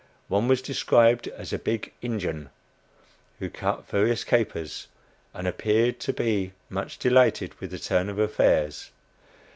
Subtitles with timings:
[0.29, 2.49] One was described as a "big Injun,"
[3.37, 4.87] who cut various capers,
[5.31, 8.89] and appeared to be much delighted with the turn of affairs.